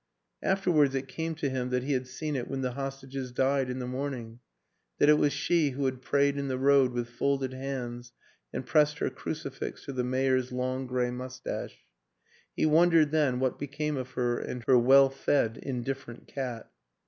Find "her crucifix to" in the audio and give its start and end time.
8.97-9.93